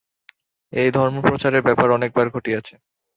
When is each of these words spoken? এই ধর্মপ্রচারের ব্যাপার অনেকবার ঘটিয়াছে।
এই 0.73 0.89
ধর্মপ্রচারের 0.91 1.65
ব্যাপার 1.67 1.87
অনেকবার 1.91 2.27
ঘটিয়াছে। 2.29 2.75